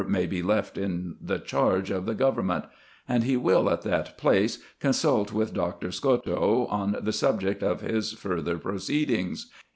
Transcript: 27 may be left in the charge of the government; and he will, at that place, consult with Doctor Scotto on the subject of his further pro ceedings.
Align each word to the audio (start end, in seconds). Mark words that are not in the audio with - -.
27 0.01 0.13
may 0.19 0.25
be 0.25 0.41
left 0.41 0.79
in 0.79 1.15
the 1.21 1.37
charge 1.37 1.91
of 1.91 2.07
the 2.07 2.15
government; 2.15 2.65
and 3.07 3.23
he 3.23 3.37
will, 3.37 3.69
at 3.69 3.83
that 3.83 4.17
place, 4.17 4.57
consult 4.79 5.31
with 5.31 5.53
Doctor 5.53 5.89
Scotto 5.91 6.65
on 6.71 6.97
the 7.03 7.13
subject 7.13 7.61
of 7.61 7.81
his 7.81 8.11
further 8.13 8.57
pro 8.57 8.77
ceedings. 8.77 9.45